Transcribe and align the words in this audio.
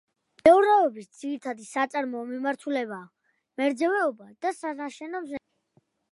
მეურნეობის 0.47 1.09
ძირიტადი 1.17 1.65
საწარმოო 1.71 2.23
მიმართულებაა 2.29 3.61
მერძევეობა 3.61 4.29
და 4.47 4.53
სანაშენო 4.61 5.21
მესაქონლეობა. 5.27 5.85